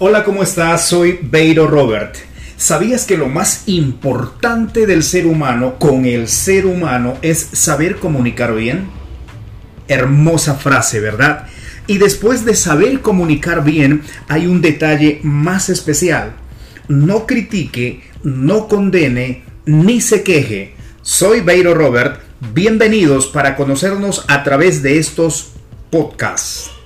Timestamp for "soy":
0.86-1.18, 21.02-21.40